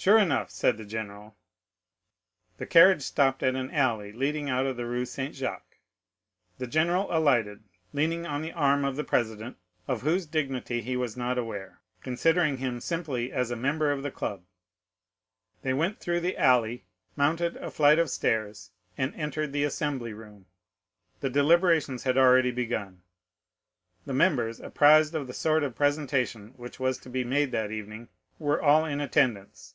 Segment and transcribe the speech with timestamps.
[0.00, 1.36] "Sure enough," said the general.
[2.58, 5.78] The carriage stopped at an alley leading out of the Rue Saint Jacques.
[6.58, 9.56] The general alighted, leaning on the arm of the president,
[9.88, 14.10] of whose dignity he was not aware, considering him simply as a member of the
[14.12, 14.44] club;
[15.62, 16.84] they went through the alley,
[17.16, 20.46] mounted a flight of stairs, and entered the assembly room.
[21.18, 23.02] "'The deliberations had already begun.
[24.06, 28.08] The members, apprised of the sort of presentation which was to be made that evening,
[28.38, 29.74] were all in attendance.